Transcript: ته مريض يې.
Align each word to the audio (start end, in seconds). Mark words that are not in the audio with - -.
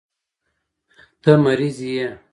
ته 1.21 1.31
مريض 1.43 1.77
يې. 1.95 2.07